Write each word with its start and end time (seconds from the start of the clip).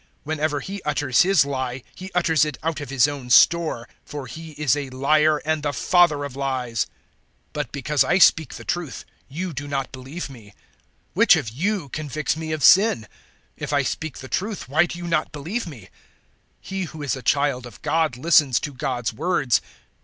Whenever 0.23 0.61
he 0.61 0.81
utters 0.81 1.21
his 1.21 1.45
lie, 1.45 1.83
he 1.93 2.09
utters 2.15 2.43
it 2.43 2.57
out 2.63 2.81
of 2.81 2.89
his 2.89 3.07
own 3.07 3.29
store; 3.29 3.87
for 4.03 4.25
he 4.25 4.53
is 4.53 4.75
a 4.75 4.89
liar, 4.89 5.37
and 5.45 5.61
the 5.61 5.71
father 5.71 6.23
of 6.23 6.35
lies. 6.35 6.87
008:045 7.53 7.53
But 7.53 7.71
because 7.71 8.03
I 8.03 8.17
speak 8.17 8.55
the 8.55 8.65
truth, 8.65 9.05
you 9.29 9.53
do 9.53 9.67
not 9.67 9.91
believe 9.91 10.27
me. 10.27 10.45
008:046 10.45 10.53
Which 11.13 11.35
of 11.35 11.49
*you* 11.49 11.89
convicts 11.89 12.35
me 12.35 12.51
of 12.51 12.63
sin? 12.63 13.07
If 13.55 13.71
I 13.71 13.83
speak 13.83 14.17
the 14.17 14.27
truth, 14.27 14.67
why 14.67 14.87
do 14.87 14.97
you 14.97 15.05
not 15.05 15.31
believe 15.31 15.67
me? 15.67 15.81
008:047 15.81 15.87
He 16.61 16.83
who 16.85 17.03
is 17.03 17.15
a 17.15 17.21
child 17.21 17.67
of 17.67 17.79
God 17.83 18.17
listens 18.17 18.59
to 18.59 18.73
God's 18.73 19.13
words. 19.13 19.61